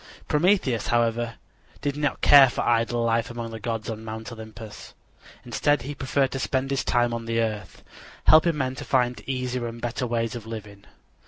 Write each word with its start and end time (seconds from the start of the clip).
Prometheus, 0.27 0.87
however, 0.87 1.35
did 1.81 1.95
not 1.95 2.21
care 2.21 2.49
for 2.49 2.61
idle 2.61 3.03
life 3.03 3.29
among 3.29 3.51
the 3.51 3.59
gods 3.59 3.87
on 3.87 4.03
Mount 4.03 4.31
Olympus. 4.31 4.95
Instead 5.45 5.83
he 5.83 5.93
preferred 5.93 6.31
to 6.31 6.39
spend 6.39 6.71
his 6.71 6.83
time 6.83 7.13
on 7.13 7.25
the 7.25 7.39
earth, 7.39 7.83
helping 8.23 8.57
men 8.57 8.73
to 8.73 8.83
find 8.83 9.21
easier 9.27 9.67
and 9.67 9.79
better 9.79 10.07
ways 10.07 10.33
of 10.33 10.47
living. 10.47 10.85